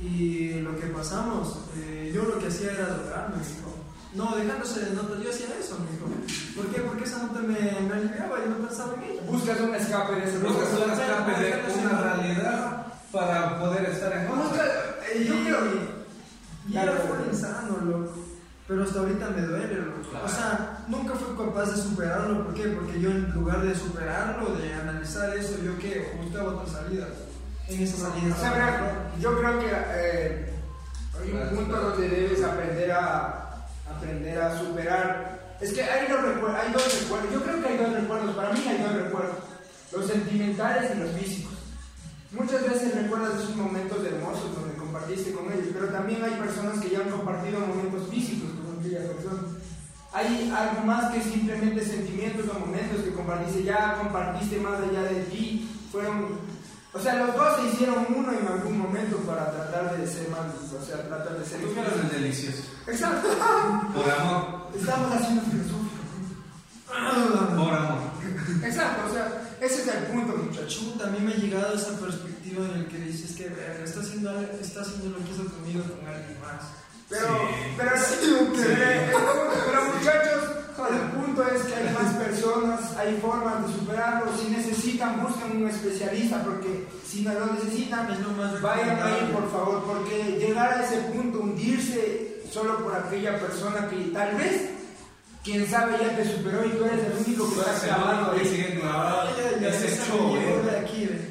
[0.00, 3.79] y lo que pasamos, eh, yo lo que hacía era drogarme, mijo.
[4.14, 6.06] No, dejándose de nota, yo hacía eso, mijo.
[6.56, 6.80] ¿Por qué?
[6.80, 9.22] Porque esa nota me, me aliviaba y no pensaba en ella.
[9.26, 14.28] Buscas un escape de ese Buscas un escape de una realidad para poder estar en
[14.30, 14.64] otra.
[15.12, 16.00] eh, Y, yo creo
[16.68, 18.14] y era full insano, loco.
[18.68, 20.08] Pero hasta ahorita me duele, loco.
[20.10, 20.26] Claro.
[20.26, 22.44] O sea, nunca fui capaz de superarlo.
[22.44, 22.68] ¿Por qué?
[22.68, 27.06] Porque yo en lugar de superarlo, de analizar eso, yo que buscaba otra salida.
[27.68, 28.34] En esa salida.
[28.34, 30.52] O sea, yo creo que eh,
[31.20, 33.49] hay un punto donde debes aprender a
[33.96, 35.56] aprender a superar.
[35.60, 37.32] Es que hay dos, recuer- hay dos recuerdos.
[37.32, 38.34] Yo creo que hay dos recuerdos.
[38.36, 39.36] Para mí hay dos recuerdos.
[39.92, 41.52] Los sentimentales y los físicos.
[42.32, 46.90] Muchas veces recuerdas esos momentos hermosos donde compartiste con ellos, pero también hay personas que
[46.90, 49.42] ya han compartido momentos físicos con aquella persona.
[50.12, 55.22] Hay algo más que simplemente sentimientos o momentos que compartiste, ya compartiste más allá de
[55.24, 55.68] ti.
[55.90, 56.38] Fueron,
[56.92, 60.40] o sea, los dos se hicieron uno en algún momento para tratar de ser más,
[60.72, 61.60] o sea, tratar de ser.
[61.60, 62.62] Tú eres el delicioso.
[62.86, 63.28] Exacto.
[63.94, 64.68] Por amor.
[64.74, 65.90] Estamos haciendo filosófico.
[67.56, 67.98] Por amor.
[68.64, 70.34] Exacto, o sea, ese es el punto,
[71.04, 73.46] a mí me ha llegado esa perspectiva en el que dices que
[73.84, 76.66] está haciendo, algo- está haciendo lo que hizo conmigo con alguien más.
[77.08, 77.74] Pero, Sí.
[77.76, 77.90] pero,
[78.54, 80.42] pero, pero, muchachos,
[80.88, 84.30] el punto es que hay más personas, hay formas de superarlo.
[84.36, 89.30] Si necesitan, busquen un especialista, porque si no lo necesitan, Es lo más vayan ahí,
[89.32, 94.70] por favor, porque llegar a ese punto, hundirse solo por aquella persona que tal vez,
[95.44, 98.44] quién sabe, ya te superó y tú eres el único que está clavado ahí.
[98.44, 99.30] sigue clavado.
[100.06, 101.30] Show, me llegó eh.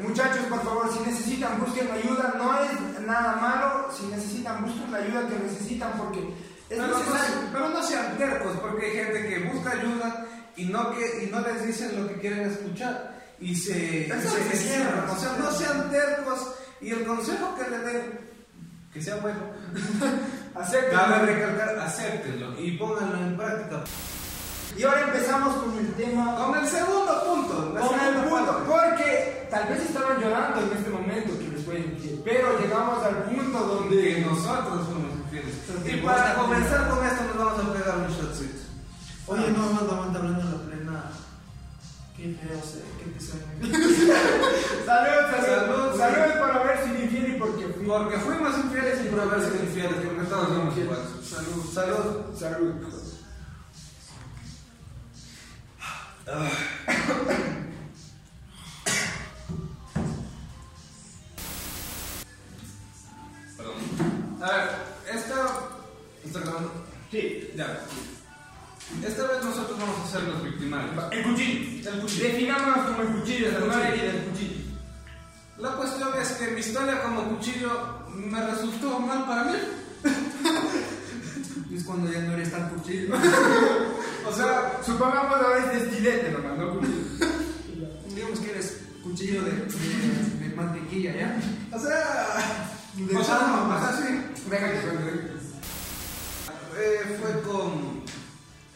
[0.00, 2.34] Muchachos, por favor, si necesitan, busquen ayuda.
[2.36, 3.88] No es nada malo.
[3.92, 6.34] Si necesitan, busquen la ayuda que necesitan porque
[6.70, 7.36] es Pero no, necesario.
[7.52, 10.26] pero no sean tercos, porque hay gente que busca ayuda
[10.56, 15.08] y no, que, y no les dicen lo que quieren escuchar y se, y cierran.
[15.08, 18.20] O sea, no sean tercos y el consejo que le den,
[18.92, 19.40] que sea bueno,
[20.54, 20.96] Acepten.
[20.98, 23.84] cabe recalcar, acéptenlo y pónganlo en práctica.
[24.76, 26.36] Y ahora empezamos con el tema.
[26.36, 28.70] Con el segundo punto, la Con el punto, parte.
[28.70, 33.02] porque tal vez estaban llorando en este momento que les voy a decir, pero llegamos
[33.04, 34.88] al punto donde que nosotros
[35.30, 38.62] Y para comenzar con esto nos vamos a pegar un shotcito.
[39.26, 41.04] Oye, no, aguanta, aguanta, hablando en la plena.
[42.16, 43.20] Qué feo sé, qué te.
[43.20, 43.60] Salud,
[44.86, 47.86] salud, Salud, salud, para ver si me infiel y porque fui.
[47.86, 51.06] Porque fuimos infieles y por haber sido infieles, porque todos somos iguales.
[51.22, 52.34] Salud, Salud.
[52.36, 52.74] salud.
[67.58, 67.66] Ya.
[69.04, 70.94] Esta vez nosotros vamos a ser los victimarios.
[71.10, 71.90] El cuchillo.
[71.90, 72.24] El cuchillo.
[72.28, 74.60] Definámonos como el cuchillo, la herida del cuchillo.
[75.58, 79.58] La cuestión es que mi historia como cuchillo me resultó mal para mí.
[81.74, 83.14] Es cuando ya no eres tan cuchillo.
[84.26, 87.88] O sea, Supongamos ahora es de estilete nomás, no cuchillo.
[88.14, 91.40] Digamos que eres cuchillo de, de, de mantequilla, ¿ya?
[91.72, 92.70] o sea.
[92.94, 94.48] De o sea, no, o sea, sí.
[94.48, 95.27] Cuente.
[96.80, 98.04] Eh, fue con.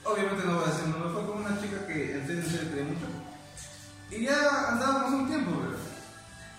[0.04, 3.06] Obviamente no voy a decir nombre, fue con una chica que en mucho.
[4.10, 5.78] Y ya andábamos un tiempo, ¿verdad?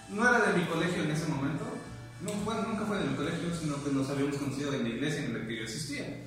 [0.09, 1.65] No era de mi colegio en ese momento.
[2.21, 5.33] No nunca fue de mi colegio, sino que nos habíamos conocido en la iglesia en
[5.33, 6.23] la que yo asistía.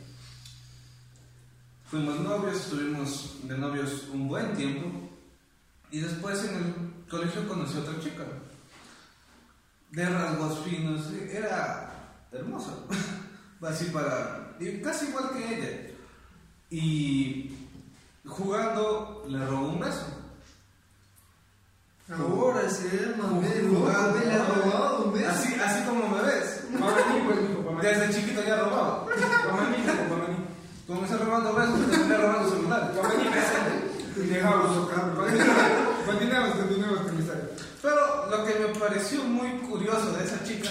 [1.91, 5.09] Fuimos novios, estuvimos de novios un buen tiempo.
[5.91, 8.25] Y después en el colegio conocí a otra chica.
[9.93, 11.95] de rasgos finos, era
[12.31, 12.75] hermosa.
[13.63, 14.46] Así para.
[14.83, 15.91] Casi igual que ella.
[16.71, 17.57] Y
[18.27, 20.07] jugando le robó un beso.
[22.09, 23.47] Ahora sí, mami.
[23.69, 25.31] Jugando, le ha robado un beso.
[25.31, 26.65] Así, así como me ves.
[26.71, 27.83] Pues.
[27.83, 29.07] Desde chiquito ya robaba.
[30.87, 32.91] Comencé robando besos, terminé robando celulares.
[32.97, 33.97] Presente.
[34.17, 34.89] Y dejamos.
[36.07, 37.45] Continuemos, continuemos con la historia.
[37.83, 40.71] Pero lo que me pareció muy curioso de esa chica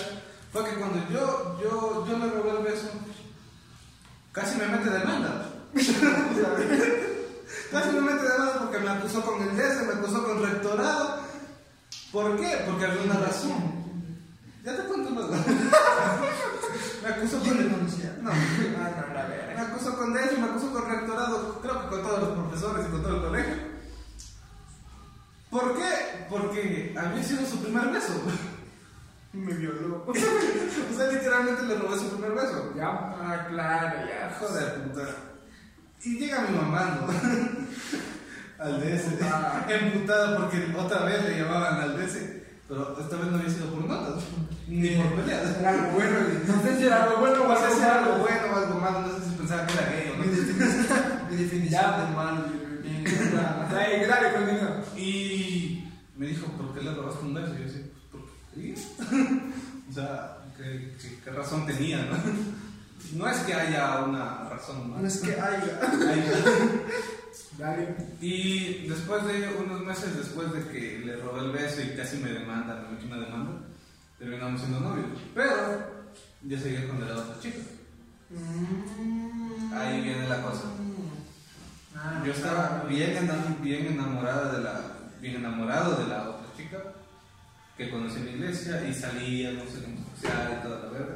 [0.52, 2.88] fue que cuando yo, yo, yo le robé el beso,
[4.36, 5.50] casi me mete demanda.
[7.72, 11.20] casi me mete demanda porque me acusó con el DS, me acusó con rectorado.
[12.12, 12.64] ¿Por qué?
[12.66, 13.86] Porque había una razón.
[14.64, 15.32] Ya te cuento luego.
[17.04, 17.70] me acusó con el
[18.22, 22.30] No, Ah, me acusó con DS, me acusó con rectorado, creo que con todos los
[22.30, 23.56] profesores y con todo el colegio.
[25.50, 26.26] ¿Por qué?
[26.30, 28.14] Porque había sido su primer beso.
[29.36, 30.06] Me violó.
[30.92, 32.74] O sea, literalmente le robé su primer beso.
[32.76, 34.36] Ya, ah, claro, ya.
[34.40, 35.02] Joder, puta.
[36.04, 37.08] Y llega mi mamá, ¿no?
[38.64, 39.22] al DS.
[39.22, 39.66] Ah.
[39.68, 42.18] Emputada porque otra vez le llamaban al DS.
[42.68, 44.24] Pero esta vez no había sido por notas,
[44.68, 45.58] ni por peleas.
[45.60, 46.18] Era algo bueno.
[46.48, 48.18] No sé si era algo bueno o algo malo.
[48.20, 50.32] bueno o algo malo, no sé si pensaba que era gay o Mi no.
[50.32, 52.42] definición, mi definición de malo.
[53.72, 54.82] Dale, dale, continúa.
[54.96, 57.54] Y me dijo, ¿por qué le robaste un beso?
[57.54, 57.82] Y yo decía,
[59.90, 62.18] o sea, ¿qué, qué, qué razón tenía, no?
[63.14, 64.98] No es que haya una razón, ¿no?
[64.98, 65.80] No es que haya.
[66.10, 66.82] Hay-
[67.60, 67.96] Dale.
[68.20, 72.30] Y después de unos meses después de que le robé el beso y casi me
[72.32, 73.52] demanda, me una demanda,
[74.18, 75.06] terminamos siendo novios.
[75.36, 75.52] Pero
[76.44, 77.60] yo seguía con la otra chica.
[79.74, 80.64] Ahí viene la cosa.
[81.96, 83.30] Ah, Yo estaba bien,
[83.62, 84.82] bien enamorada de la,
[85.22, 86.24] bien enamorado de la
[87.78, 91.16] que conocí en la iglesia y salíamos en social y toda la verga.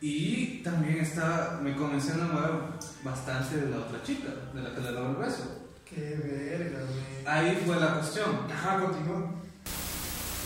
[0.00, 4.80] Y también estaba, me comencé a enamorar bastante de la otra chica, de la que
[4.80, 5.62] le robé el beso.
[5.84, 7.26] Qué verga, güey.
[7.26, 8.30] Ahí fue la cuestión.
[8.52, 9.30] Ajá, continúa.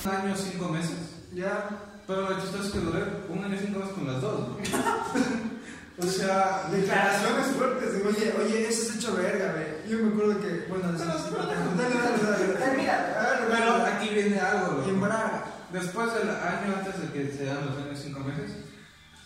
[0.05, 1.25] Un año, cinco meses.
[1.35, 1.69] Ya.
[2.07, 4.49] Pero lo chistoso es que duré un año, cinco meses con las dos.
[5.99, 8.03] o sea, Declaraciones fuertes.
[8.03, 8.15] güey.
[8.15, 9.89] Oye, oye, eso es hecho verga, güey.
[9.91, 12.55] Yo me acuerdo que, bueno, Pero, pero, dale, dale, dale, dale.
[12.65, 12.93] Termina.
[12.93, 14.73] A ver, pero aquí viene algo.
[14.75, 14.85] loco.
[14.87, 15.45] Y en Braga.
[15.73, 18.53] Después del año antes de que se dan los años cinco meses,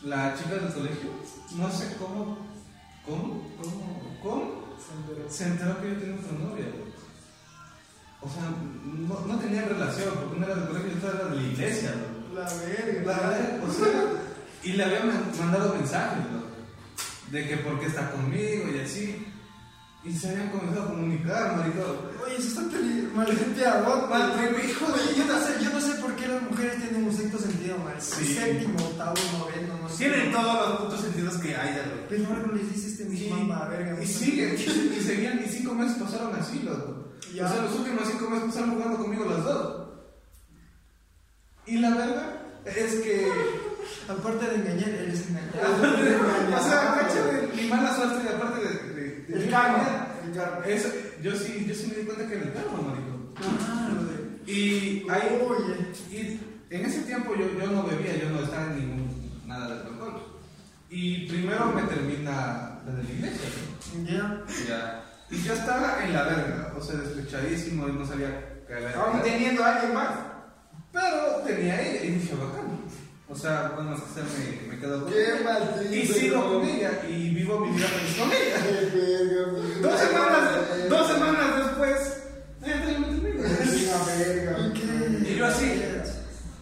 [0.03, 1.11] la chica del colegio,
[1.57, 2.39] no sé cómo,
[3.05, 4.77] cómo, cómo, cómo,
[5.29, 6.65] se enteró que yo tenía otra novia.
[6.73, 6.91] güey.
[8.23, 8.43] O sea,
[8.85, 11.93] no, no tenía relación, porque una era del colegio y otra era de la iglesia.
[11.93, 12.35] güey.
[12.35, 13.03] La verga.
[13.13, 14.03] La verdad, o sea,
[14.63, 16.50] y le había man- mandado mensajes, ¿no?
[17.31, 19.27] De que por qué está conmigo y así.
[20.03, 22.11] Y se habían comenzado a comunicar, marico.
[22.25, 22.63] Oye, se está
[23.15, 24.07] mal limpiado.
[24.09, 24.33] Mal
[24.67, 27.13] hijo de Oye, yo no sé, yo no sé por qué las mujeres tienen un
[27.15, 27.95] sexto sentido, man.
[27.99, 28.35] Sí.
[28.35, 29.97] Séptimo, octavo, noveno, no sé.
[30.09, 32.07] Tienen todos los putos sentidos que hay, loco.
[32.09, 34.03] Pero algo les dice este mi Sí, mamá, verga.
[34.03, 34.55] y no siguen,
[34.99, 37.09] y seguían, y cinco meses pasaron así, loco.
[37.35, 37.45] Ya.
[37.45, 39.89] O sea, los últimos cinco meses pasaron jugando conmigo los dos.
[41.67, 43.29] Y la verdad es que,
[44.09, 46.57] Aparte de engañar, eres engañado.
[46.57, 48.95] o sea, de mi mala suerte, y aparte de.
[48.95, 50.07] de- de- El karma.
[50.27, 50.67] El karma.
[50.67, 50.89] Eso,
[51.23, 53.35] yo sí, yo sí me di cuenta que era el karma, marico.
[53.35, 54.21] Claro.
[54.47, 55.77] Y ahí, Oye.
[56.11, 56.41] y
[56.75, 60.23] en ese tiempo yo, yo no bebía, yo no estaba en ningún, nada de alcohol.
[60.89, 63.49] Y primero me termina la de la iglesia,
[63.97, 64.05] ¿no?
[64.09, 64.45] Ya.
[64.69, 65.05] Ya.
[65.31, 68.97] Y yo estaba en la verga, o sea, despechadísimo y no sabía qué hacer.
[68.97, 70.09] Aún teniendo a alguien más.
[70.93, 72.70] Pero tenía ella y dije, bacán.
[73.31, 75.95] O sea, bueno, o sea, me, me quedo con Qué maldito.
[75.95, 78.57] Y sigo con ella y vivo mi vida feliz con ella.
[78.61, 79.89] Qué verga, amigo.
[79.89, 80.51] Dos semanas,
[80.89, 82.23] dos semanas después,
[82.61, 82.91] me.
[85.31, 85.83] ¿Y yo así.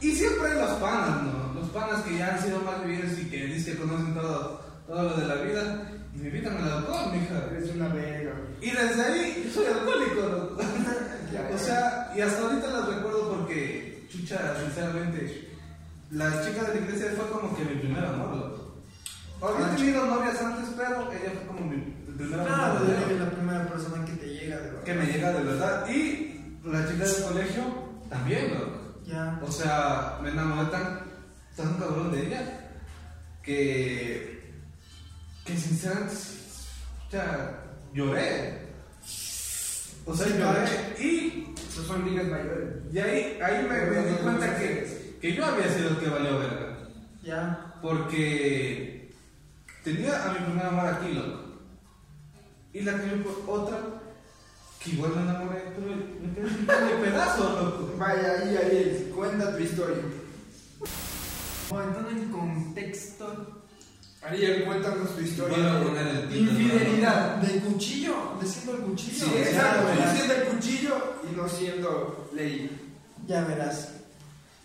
[0.03, 1.55] Y siempre los panas, ¿no?
[1.59, 5.03] Los panas que ya han sido más vividos y que dicen que conocen todo, todo
[5.05, 5.91] lo de la vida.
[6.15, 7.47] Y me invitan al alcohol, mija.
[7.51, 8.35] Eres una verga.
[8.61, 10.59] Y desde ahí yo soy alcohólico, ¿no?
[11.55, 15.48] O sea, y hasta ahorita las recuerdo porque, chucha, sinceramente,
[16.11, 18.83] la chica de la iglesia fue como que mi primer amor, loco.
[19.43, 21.77] Había tenido novias antes, pero ella fue como mi
[22.17, 22.47] primer amor.
[22.47, 24.85] Claro, verdadero, eres la primera persona que te llega de verdad.
[24.85, 25.89] que me llega de verdad.
[25.89, 27.63] Y la chica del colegio
[28.09, 29.01] también, loco.
[29.07, 29.41] Ya.
[29.43, 31.01] O sea, me enamoré tan,
[31.57, 32.71] tan cabrón de ella
[33.43, 34.53] que,
[35.45, 36.15] que sinceramente,
[37.11, 38.69] ya lloré.
[40.05, 41.55] O sea, lloré y,
[41.87, 42.75] son ligas mayores.
[42.93, 46.39] y ahí, ahí me, me di cuenta que, que yo había sido el que valió
[46.39, 46.79] verga.
[47.23, 47.75] Ya.
[47.83, 49.13] Porque
[49.85, 51.45] tenía a mi primer amor aquí, loco.
[52.73, 53.79] Y la cambié por otra
[54.83, 57.95] que igual me enamoré, pero me quedé ni pedazo, loco.
[57.99, 59.97] Vaya, ahí, ahí, cuenta tu historia.
[61.71, 63.65] No, entrando en contexto.
[64.23, 65.57] Ariel, cuéntanos tu historia.
[66.29, 67.37] De Infidelidad.
[67.37, 69.27] Del cuchillo, diciendo el cuchillo.
[69.27, 69.89] Sí, exacto.
[70.15, 72.71] siendo el cuchillo y no siendo ley.
[73.27, 73.98] Ya verás.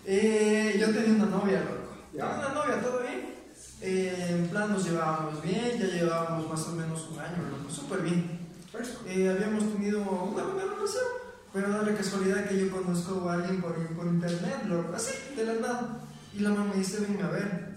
[0.05, 1.93] Eh, yo tenía una novia, loco.
[2.13, 3.33] Una novia, todo bien.
[3.81, 8.01] Eh, en plan nos llevábamos bien, ya llevábamos más o menos un año, loco, súper
[8.01, 8.39] bien.
[9.07, 11.03] Eh, habíamos tenido una buena relación,
[11.53, 15.45] pero da la casualidad que yo conozco a alguien por, por internet, loco, así, de
[15.45, 16.01] la nada.
[16.33, 17.73] Y la mamá me dice, venme a ver.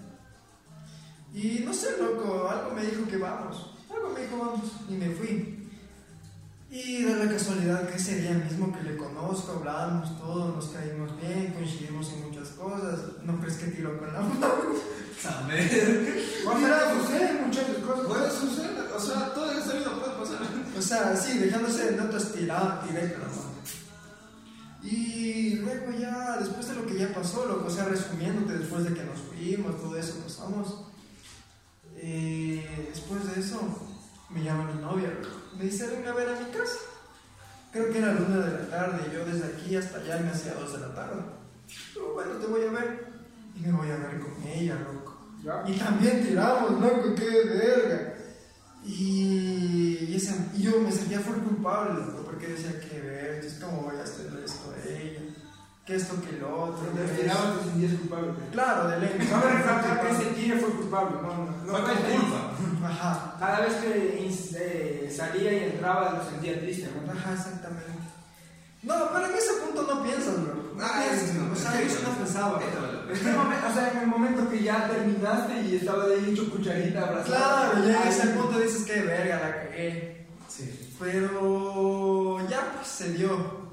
[1.33, 3.75] Y no sé, loco, algo me dijo que vamos.
[3.89, 4.71] Algo me dijo vamos.
[4.89, 5.56] Y me fui.
[6.69, 11.15] Y da la casualidad que ese día mismo que le conozco, hablamos todo, nos caímos
[11.19, 12.99] bien, coincidimos en muchas cosas.
[13.23, 14.47] ¿No crees que tiro con la mano?
[15.27, 16.23] A ver.
[16.43, 18.05] Cosas suceden, muchachos, cosas.
[18.05, 20.37] Puede suceder, o sea, todo en esta vida puede pasar.
[20.77, 23.47] O sea, sí, dejándose de notas tirada, tiré con la mano.
[24.83, 28.93] Y luego ya, después de lo que ya pasó, loco, o sea, resumiéndote, después de
[28.93, 30.83] que nos fuimos, todo eso pasamos.
[31.97, 33.59] eh, después de eso,
[34.29, 35.35] me llama mi novia, loco.
[35.57, 36.79] Me dice, venga a ver a mi casa.
[37.71, 40.29] Creo que era la una de la tarde, y yo desde aquí hasta allá me
[40.31, 41.21] hacía dos de la tarde.
[41.93, 43.07] Pero bueno, te voy a ver.
[43.55, 45.17] Y me voy a ver con ella, loco.
[45.43, 45.63] Ya.
[45.67, 48.13] Y también tiramos, loco, qué verga.
[48.85, 53.55] Y, y ese- y yo me sentía full culpable, loco, porque decía que ver, es
[53.55, 55.19] como voy a hacerle esto a ella,
[55.85, 56.87] que esto, que lo otro.
[56.89, 57.59] Te destinabas, eso.
[57.59, 58.31] te sentías culpable.
[58.51, 59.09] Claro, de ley.
[59.17, 62.46] Que tire fue culpable, no, no, no Fue culpa.
[62.85, 64.27] Ajá, Cada vez que
[64.59, 67.11] eh, salía y entraba lo sentía triste, ¿no?
[67.11, 67.83] ajá, exactamente.
[68.83, 70.53] No, pero en ese punto no piensas, bro.
[70.75, 72.59] No Ah, piensas, no, o sea, yo no pensaba.
[72.59, 77.71] O sea, en el momento que ya terminaste y estaba de ahí hecho cucharita abrazado.
[77.73, 80.27] Claro, ya en ese punto dices que verga, la cagué.
[80.47, 80.93] Sí.
[80.99, 83.67] Pero ya pues se dio.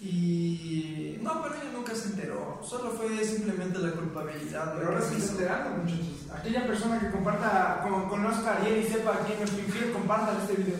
[0.00, 2.60] Y no, pero ella nunca se enteró.
[2.62, 4.74] Solo fue simplemente la culpabilidad.
[4.76, 6.23] Pero ahora sí se enterando, muchachos.
[6.36, 10.78] Aquella persona que comparta, con, conozca a y sepa quién es infiel, compartan este video.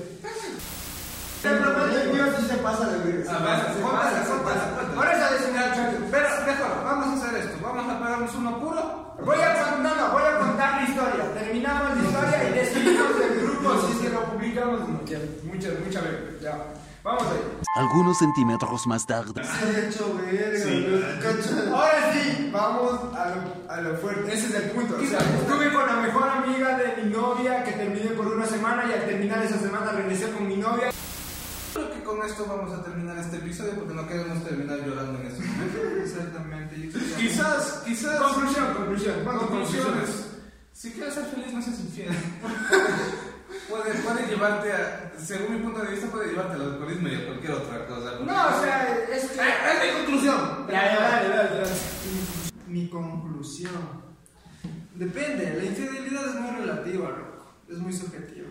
[1.45, 3.29] El promedio el mío sí se pasa de ver.
[3.29, 4.95] A ver, se pasa, se pasa.
[4.95, 6.09] Por eso decía, muchachos.
[6.11, 7.57] Pero, déjalo, vamos a hacer esto.
[7.63, 9.15] Vamos a pegarnos uno puro.
[9.23, 11.35] Voy a, no, no, voy a contar la historia.
[11.35, 14.89] Terminamos la historia y decidimos del grupo si es que lo publicamos.
[14.89, 16.31] Mucha, mucha, mucha verga.
[16.41, 16.57] Ya.
[17.05, 17.39] Vamos ahí.
[17.77, 19.45] Algunos centímetros más tarde.
[19.45, 21.71] Se ha hecho verga, Sí.
[21.71, 24.33] Ahora sí, vamos a lo, a lo fuerte.
[24.33, 24.97] Ese es el punto.
[24.97, 28.87] O sea, estuve con la mejor amiga de mi novia que terminé por una semana
[28.89, 30.91] y al terminar esa semana regresé con mi novia.
[31.75, 35.27] Creo que con esto vamos a terminar este episodio porque no queremos terminar llorando en
[35.27, 35.79] este momento.
[36.03, 36.91] Exactamente.
[37.19, 38.19] Quizás, quizás.
[38.19, 39.15] Conclusión, conclusión.
[39.25, 40.27] ¿Cuántas Conclusiones.
[40.73, 42.09] Si quieres ser feliz, no seas infiel.
[43.69, 47.27] puede, puede llevarte a, según mi punto de vista, puede llevarte al alcoholismo y a
[47.27, 48.13] cualquier otra cosa.
[48.21, 49.41] No, o sea, es que...
[49.41, 50.67] ¡Es mi conclusión!
[50.69, 51.71] Ya, ya, dale, dale, dale.
[52.67, 54.05] Mi conclusión.
[54.95, 57.55] Depende, la infidelidad es muy relativa, loco.
[57.69, 58.49] Es muy subjetiva.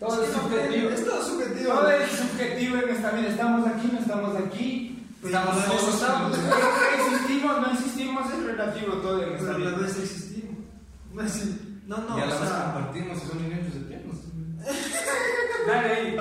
[0.00, 0.90] Todo es no, subjetivo.
[0.90, 1.72] Es todo subjetivo.
[1.72, 3.28] Todo es subjetivo en esta vida.
[3.28, 5.06] Estamos aquí, no estamos aquí.
[5.24, 6.38] Estamos Pero todos estamos.
[6.38, 9.78] Existimos, no existimos, es relativo todo en esta Pero a vida.
[9.78, 10.56] vez existimos.
[11.12, 11.63] No, sí.
[11.86, 14.16] No, no, y a la o vez sea, compartimos y son de piernas.
[15.66, 16.16] Dale ahí.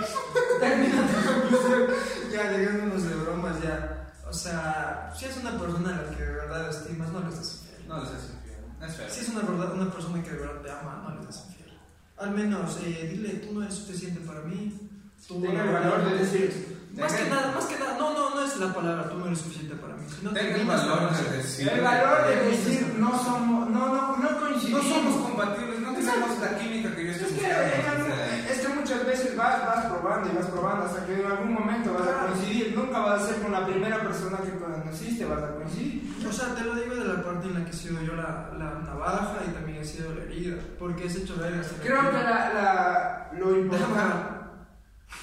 [0.60, 1.84] Termina tu conclusión.
[2.32, 4.14] ya dejándonos de bromas, ya.
[4.30, 7.62] O sea, si es una persona a la que de verdad estimas, no le estás
[7.62, 7.88] infiel.
[7.88, 8.60] No les es infiel.
[8.88, 9.10] Es feo.
[9.10, 11.78] Si es una, verdad, una persona que de verdad te ama, no le estás infiel.
[12.18, 14.90] Al menos, eh, dile, tú no eres suficiente para mí.
[15.28, 16.74] Tú Tenga no- el valor de decir.
[16.98, 19.40] Más que nada, más que nada, no, no, no es la palabra, tú no eres
[19.40, 20.06] suficiente para mí.
[20.20, 21.70] Sino Tenga el valor de decir.
[21.70, 24.84] El valor de decir no somos, no, no, no coincidimos.
[24.84, 28.06] No somos compatibles, no tenemos la química que yo Es estoy buscando.
[28.06, 31.54] sea, es que muchas veces vas, vas probando y vas probando hasta que en algún
[31.54, 32.76] momento vas a coincidir.
[32.76, 36.14] Nunca vas a ser con la primera persona que conociste, vas a coincidir.
[36.28, 38.50] O sea, te lo digo de la parte en la que he sido yo la,
[38.58, 40.58] la navaja y también he sido la herida.
[40.80, 41.48] Porque has hecho la
[41.84, 44.34] Creo que la, la, lo importante.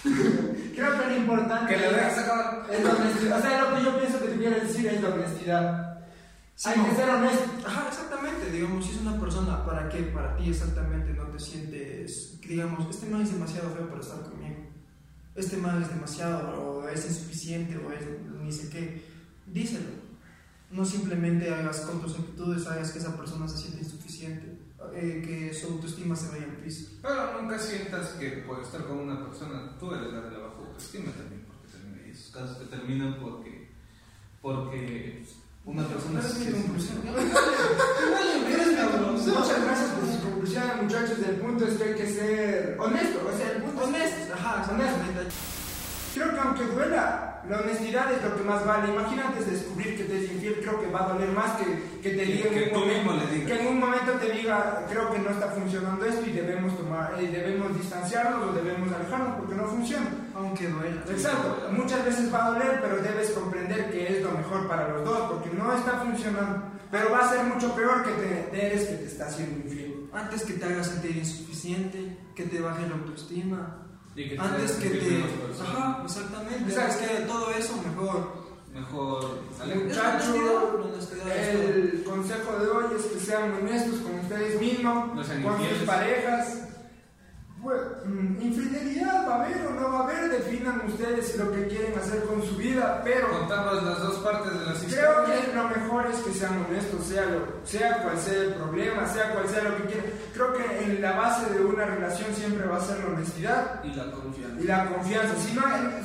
[0.74, 3.38] Creo que lo importante Que le la honestidad.
[3.38, 5.89] O sea, lo que yo pienso que te quiero decir es la honestidad.
[6.60, 7.66] Sí, Hay que ser honesto.
[7.66, 8.50] Ajá, exactamente.
[8.50, 10.02] Digamos, si es una persona, ¿para qué?
[10.02, 14.56] Para ti exactamente no te sientes, digamos, este man es demasiado feo para estar conmigo.
[15.34, 18.04] Este man es demasiado, o es insuficiente, o es
[18.42, 19.02] ni sé qué.
[19.46, 19.88] Díselo.
[20.70, 24.58] No simplemente hagas con tus actitudes, hagas que esa persona se sienta insuficiente,
[24.92, 26.90] eh, que su autoestima se vaya al piso.
[27.00, 30.58] Pero nunca sientas que por estar con una persona tú eres la de la baja
[30.58, 33.70] autoestima también, porque también hay esos casos que terminan porque,
[34.42, 35.24] porque
[35.64, 36.98] una persona es conclusión.
[39.26, 41.18] Muchas gracias por su conclusión, muchachos.
[41.28, 43.20] El punto es que hay que ser honesto.
[43.32, 45.20] O sea, el punto es Honestos, ajá, honestamente.
[46.14, 48.92] Creo que aunque duela, la honestidad es lo que más vale.
[48.92, 51.64] Imagínate descubrir que te es infiel, creo que va a doler más que,
[52.02, 55.18] que te Que- diga que momento- le que en un momento te diga, creo que
[55.20, 59.66] no está funcionando esto y debemos tomar, eh, debemos distanciarnos o debemos alejarnos porque no
[59.68, 60.06] funciona.
[60.40, 61.04] Aunque duela.
[61.08, 65.04] Exacto, muchas veces va a doler, pero debes comprender que es lo mejor para los
[65.04, 66.62] dos, porque no está funcionando.
[66.90, 70.08] Pero va a ser mucho peor que te eres que te está haciendo infiel.
[70.12, 73.86] Antes que te haga sentir insuficiente, que te baje la autoestima.
[74.16, 75.24] Y que te Antes que te.
[75.62, 76.64] Ajá, exactamente.
[76.64, 77.04] Exacto.
[77.04, 78.40] Es que todo eso mejor.
[78.74, 79.40] Mejor.
[79.60, 85.86] es el consejo de hoy es que sean honestos con ustedes mismos, No con sus
[85.86, 86.69] parejas.
[87.62, 91.68] Pues, mm, infidelidad va a haber o no va a haber, definan ustedes lo que
[91.68, 94.88] quieren hacer con su vida, pero Contamos las dos partes de las Creo
[95.24, 95.46] historias.
[95.46, 99.30] que lo mejor es que sean honestos, sea, lo, sea cual sea el problema, sea
[99.32, 100.06] cual sea lo que quieran.
[100.34, 103.94] Creo que en la base de una relación siempre va a ser la honestidad Y
[103.94, 104.60] la confianza.
[104.60, 105.34] y la confianza.
[105.36, 105.62] Si no,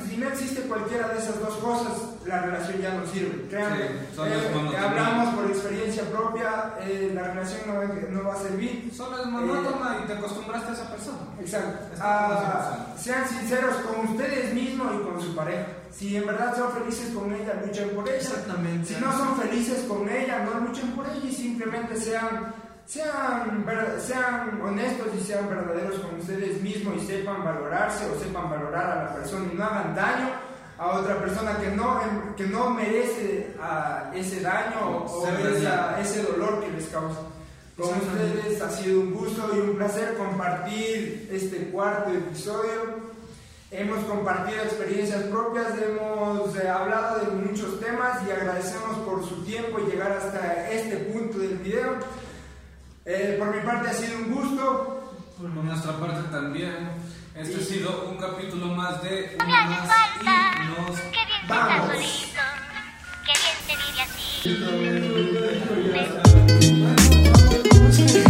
[0.08, 1.92] si no existe cualquiera de esas dos cosas,
[2.26, 3.46] la relación ya no sirve.
[3.48, 3.76] Créanme,
[4.14, 8.90] Sí, eh, hablamos por experiencia propia, eh, la relación no, va- no va a servir.
[8.94, 11.18] Solo es monótona y te acostumbraste a esa persona.
[11.40, 11.78] Exacto.
[12.00, 15.66] Ah, sean sinceros con ustedes mismos y con su pareja.
[15.96, 18.16] Si en verdad son felices con ella, luchen por ella.
[18.18, 18.94] Exactamente.
[18.94, 22.52] Si no son felices con ella, no luchen por ella y simplemente sean,
[22.86, 23.64] sean,
[24.06, 29.04] sean honestos y sean verdaderos con ustedes mismos y sepan valorarse o sepan valorar a
[29.04, 30.28] la persona y no hagan daño
[30.78, 31.98] a otra persona que no,
[32.36, 35.22] que no merece ah, ese daño o,
[35.56, 37.20] esa- ese dolor que les causa.
[37.78, 43.15] Con ustedes ha sido un gusto y un placer compartir este cuarto episodio.
[43.78, 49.78] Hemos compartido experiencias propias, hemos eh, hablado de muchos temas y agradecemos por su tiempo
[49.80, 51.98] y llegar hasta este punto del video.
[53.04, 55.12] Eh, por mi parte ha sido un gusto.
[55.38, 56.88] Por nuestra parte también.
[57.34, 60.52] Este Y- ha sido un capítulo más de hace más falta.
[60.56, 61.86] y nos Qué bien Vamos.
[61.92, 62.40] solito.
[63.26, 64.00] Qué bien se vive
[68.00, 68.25] así.